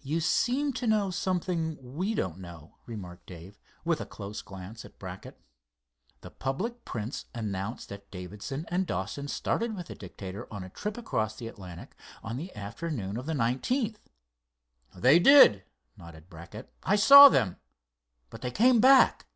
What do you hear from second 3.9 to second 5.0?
a close glance at